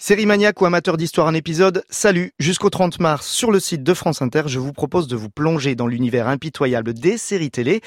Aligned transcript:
Série 0.00 0.26
maniaque 0.26 0.60
ou 0.60 0.64
amateur 0.64 0.96
d'histoire 0.96 1.26
en 1.26 1.34
épisode, 1.34 1.82
salut 1.90 2.32
Jusqu'au 2.38 2.70
30 2.70 3.00
mars, 3.00 3.26
sur 3.26 3.50
le 3.50 3.58
site 3.58 3.82
de 3.82 3.94
France 3.94 4.22
Inter, 4.22 4.42
je 4.46 4.60
vous 4.60 4.72
propose 4.72 5.08
de 5.08 5.16
vous 5.16 5.28
plonger 5.28 5.74
dans 5.74 5.88
l'univers 5.88 6.28
impitoyable 6.28 6.94
des 6.94 7.18
séries 7.18 7.50
télé. 7.50 7.80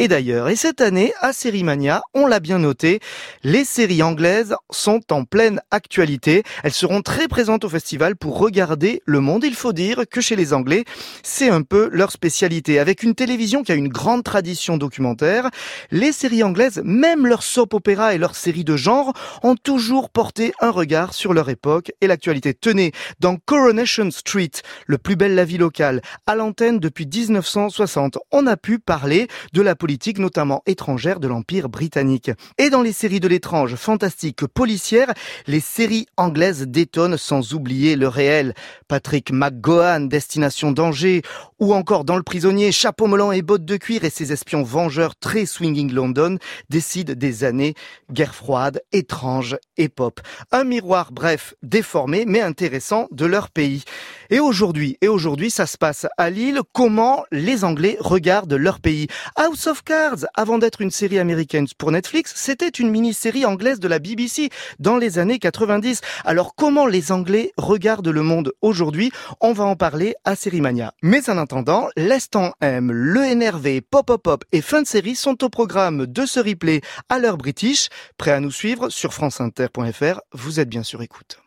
Et 0.00 0.08
d'ailleurs, 0.08 0.48
et 0.48 0.56
cette 0.56 0.80
année, 0.80 1.12
à 1.20 1.32
Série 1.32 1.62
Mania, 1.62 2.02
on 2.14 2.26
l'a 2.26 2.40
bien 2.40 2.58
noté, 2.58 2.98
les 3.44 3.62
séries 3.62 4.02
anglaises 4.02 4.56
sont 4.70 5.00
en 5.12 5.22
pleine 5.22 5.60
actualité. 5.70 6.42
Elles 6.64 6.72
seront 6.72 7.00
très 7.00 7.28
présentes 7.28 7.64
au 7.64 7.68
festival 7.68 8.16
pour 8.16 8.40
regarder 8.40 9.00
le 9.06 9.20
monde. 9.20 9.44
Il 9.44 9.54
faut 9.54 9.72
dire 9.72 10.02
que 10.10 10.20
chez 10.20 10.34
les 10.34 10.52
Anglais, 10.52 10.84
c'est 11.22 11.48
un 11.48 11.62
peu 11.62 11.88
leur 11.92 12.10
spécialité. 12.10 12.80
Avec 12.80 13.04
une 13.04 13.14
télévision 13.14 13.62
qui 13.62 13.70
a 13.70 13.76
une 13.76 13.86
grande 13.86 14.24
tradition 14.24 14.78
documentaire, 14.78 15.48
les 15.92 16.10
séries 16.10 16.42
anglaises, 16.42 16.82
même 16.84 17.24
leurs 17.24 17.44
soap 17.44 17.72
opéra 17.72 18.16
et 18.16 18.18
leurs 18.18 18.34
séries 18.34 18.64
de 18.64 18.76
genre, 18.76 19.12
ont 19.44 19.54
toujours 19.54 20.10
porté 20.10 20.52
un 20.60 20.70
regard 20.70 21.14
sur 21.14 21.32
leur 21.32 21.51
époque 21.52 21.92
et 22.00 22.08
l'actualité. 22.08 22.54
Tenez, 22.54 22.90
dans 23.20 23.36
Coronation 23.36 24.10
Street, 24.10 24.50
le 24.86 24.98
plus 24.98 25.14
bel 25.16 25.34
la 25.34 25.44
vie 25.44 25.58
locale, 25.58 26.02
à 26.26 26.34
l'antenne 26.34 26.80
depuis 26.80 27.06
1960, 27.06 28.18
on 28.32 28.46
a 28.46 28.56
pu 28.56 28.78
parler 28.78 29.28
de 29.52 29.62
la 29.62 29.76
politique, 29.76 30.18
notamment 30.18 30.62
étrangère, 30.66 31.20
de 31.20 31.28
l'Empire 31.28 31.68
britannique. 31.68 32.30
Et 32.58 32.70
dans 32.70 32.82
les 32.82 32.92
séries 32.92 33.20
de 33.20 33.28
l'étrange, 33.28 33.76
fantastique, 33.76 34.44
policière, 34.46 35.12
les 35.46 35.60
séries 35.60 36.06
anglaises 36.16 36.66
détonnent 36.66 37.16
sans 37.16 37.54
oublier 37.54 37.96
le 37.96 38.08
réel. 38.08 38.54
Patrick 38.88 39.30
McGowan, 39.32 40.08
Destination 40.08 40.72
Danger, 40.72 41.22
ou 41.58 41.74
encore 41.74 42.04
dans 42.04 42.16
Le 42.16 42.22
Prisonnier, 42.22 42.72
chapeau 42.72 43.06
melon 43.06 43.32
et 43.32 43.42
bottes 43.42 43.64
de 43.64 43.76
cuir 43.76 44.04
et 44.04 44.10
ses 44.10 44.32
espions 44.32 44.62
vengeurs 44.62 45.16
très 45.16 45.46
swinging 45.46 45.92
London 45.92 46.38
décident 46.70 47.14
des 47.14 47.44
années 47.44 47.74
guerre 48.10 48.34
froide, 48.34 48.82
étrange 48.92 49.56
et 49.76 49.88
pop. 49.88 50.20
Un 50.50 50.64
miroir, 50.64 51.12
bref, 51.12 51.41
déformés 51.62 52.24
mais 52.26 52.40
intéressants 52.40 53.08
de 53.10 53.26
leur 53.26 53.50
pays. 53.50 53.84
Et 54.32 54.40
aujourd'hui, 54.40 54.96
et 55.02 55.08
aujourd'hui, 55.08 55.50
ça 55.50 55.66
se 55.66 55.76
passe 55.76 56.06
à 56.16 56.30
Lille. 56.30 56.62
Comment 56.72 57.22
les 57.32 57.64
Anglais 57.64 57.98
regardent 58.00 58.54
leur 58.54 58.80
pays? 58.80 59.06
House 59.36 59.66
of 59.66 59.84
Cards, 59.84 60.24
avant 60.32 60.56
d'être 60.56 60.80
une 60.80 60.90
série 60.90 61.18
américaine 61.18 61.66
pour 61.76 61.92
Netflix, 61.92 62.32
c'était 62.34 62.70
une 62.70 62.88
mini-série 62.88 63.44
anglaise 63.44 63.78
de 63.78 63.88
la 63.88 63.98
BBC 63.98 64.48
dans 64.78 64.96
les 64.96 65.18
années 65.18 65.38
90. 65.38 66.00
Alors 66.24 66.54
comment 66.54 66.86
les 66.86 67.12
Anglais 67.12 67.52
regardent 67.58 68.08
le 68.08 68.22
monde 68.22 68.54
aujourd'hui? 68.62 69.12
On 69.42 69.52
va 69.52 69.64
en 69.64 69.76
parler 69.76 70.14
à 70.24 70.34
Sérimania. 70.34 70.94
Mais 71.02 71.28
en 71.28 71.36
attendant, 71.36 71.88
l'instant 71.98 72.54
M, 72.62 72.90
le 72.90 73.34
NRV, 73.34 73.82
Pop 73.82 74.06
Pop 74.06 74.22
Pop 74.22 74.44
et 74.52 74.62
fin 74.62 74.80
de 74.80 74.86
série 74.86 75.14
sont 75.14 75.44
au 75.44 75.50
programme 75.50 76.06
de 76.06 76.24
ce 76.24 76.40
replay 76.40 76.80
à 77.10 77.18
l'heure 77.18 77.36
british. 77.36 77.90
Prêt 78.16 78.32
à 78.32 78.40
nous 78.40 78.50
suivre 78.50 78.88
sur 78.88 79.12
franceinter.fr, 79.12 80.20
vous 80.32 80.58
êtes 80.58 80.70
bien 80.70 80.84
sûr 80.84 81.02
écoute. 81.02 81.41